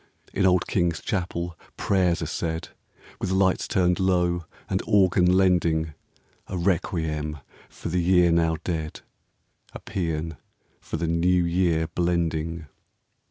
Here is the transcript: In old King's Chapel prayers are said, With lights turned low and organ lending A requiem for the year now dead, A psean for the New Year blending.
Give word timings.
In 0.33 0.47
old 0.47 0.65
King's 0.65 0.99
Chapel 0.99 1.55
prayers 1.77 2.23
are 2.23 2.25
said, 2.25 2.69
With 3.19 3.29
lights 3.29 3.67
turned 3.67 3.99
low 3.99 4.45
and 4.67 4.81
organ 4.87 5.31
lending 5.37 5.93
A 6.47 6.57
requiem 6.57 7.37
for 7.69 7.89
the 7.89 8.01
year 8.01 8.31
now 8.31 8.57
dead, 8.63 9.01
A 9.73 9.79
psean 9.79 10.37
for 10.79 10.97
the 10.97 11.05
New 11.05 11.45
Year 11.45 11.85
blending. 11.85 12.65